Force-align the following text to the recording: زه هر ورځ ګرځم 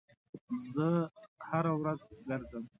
زه 0.71 0.87
هر 1.49 1.65
ورځ 1.79 1.99
ګرځم 2.27 2.63